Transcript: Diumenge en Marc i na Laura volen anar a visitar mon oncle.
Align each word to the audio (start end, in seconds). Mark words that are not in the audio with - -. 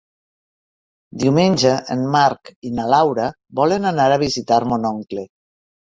Diumenge 1.23 1.73
en 1.95 2.01
Marc 2.15 2.51
i 2.69 2.73
na 2.79 2.87
Laura 2.95 3.27
volen 3.61 3.89
anar 3.91 4.11
a 4.17 4.21
visitar 4.25 4.63
mon 4.73 4.93
oncle. 4.95 5.27